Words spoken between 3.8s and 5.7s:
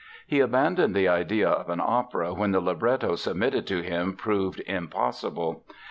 him proved impossible.